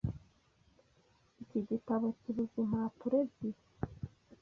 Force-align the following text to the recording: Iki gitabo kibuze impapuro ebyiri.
Iki 1.43 1.59
gitabo 1.69 2.05
kibuze 2.19 2.55
impapuro 2.63 3.15
ebyiri. 3.25 3.61